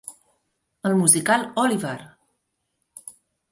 El 0.89 0.95
musical 1.01 1.45
Oliver! 1.65 1.95